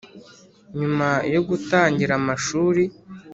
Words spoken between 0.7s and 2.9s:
nyuma yo gutangira amashuri